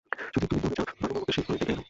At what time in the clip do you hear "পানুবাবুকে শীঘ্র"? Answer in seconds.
0.99-1.49